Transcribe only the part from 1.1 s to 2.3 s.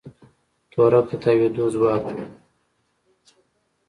تاوېدو ځواک دی.